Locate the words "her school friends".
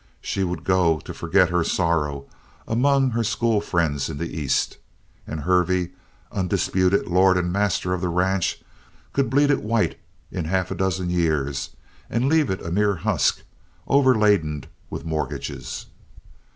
3.11-4.09